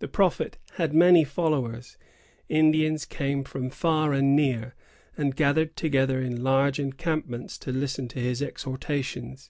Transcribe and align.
The 0.00 0.08
prophet 0.08 0.58
had 0.72 0.92
many 0.92 1.24
followers. 1.24 1.96
Indians 2.50 3.06
came 3.06 3.44
from 3.44 3.70
far 3.70 4.12
and 4.12 4.36
near, 4.36 4.74
and 5.16 5.34
gathered 5.34 5.74
together 5.74 6.20
in 6.20 6.42
large 6.42 6.78
encampments 6.78 7.56
to 7.60 7.72
listen 7.72 8.06
to 8.08 8.18
his 8.20 8.42
exhortations. 8.42 9.48